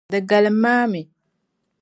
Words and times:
Di 0.11 0.19
galim 0.29 0.63
a 0.71 0.75
mi. 0.91 1.01